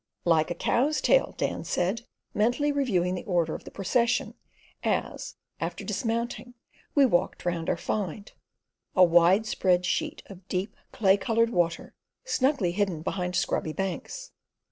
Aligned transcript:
"Like 0.25 0.49
a 0.49 0.55
cow's 0.55 0.99
tail," 0.99 1.35
Dan 1.37 1.63
said, 1.63 2.07
mentally 2.33 2.71
reviewing 2.71 3.13
the 3.13 3.23
order 3.25 3.53
of 3.53 3.65
the 3.65 3.69
procession, 3.69 4.33
as, 4.83 5.35
after 5.59 5.83
dismounting, 5.83 6.55
we 6.95 7.05
walked 7.05 7.45
round 7.45 7.69
our 7.69 7.77
find—a 7.77 9.03
wide 9.03 9.45
spreading 9.45 9.83
sheet 9.83 10.23
of 10.25 10.47
deep, 10.47 10.75
clay—coloured 10.91 11.51
water, 11.51 11.93
snugly 12.23 12.71
hidden 12.71 13.03
behind 13.03 13.35
scrubby 13.35 13.73
banks. 13.73 14.31